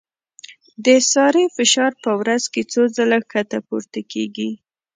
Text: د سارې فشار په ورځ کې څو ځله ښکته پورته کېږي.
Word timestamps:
د 0.85 0.87
سارې 1.11 1.43
فشار 1.55 1.91
په 2.03 2.11
ورځ 2.19 2.43
کې 2.53 2.61
څو 2.71 2.81
ځله 2.95 3.19
ښکته 3.27 3.59
پورته 3.67 4.01
کېږي. 4.11 4.49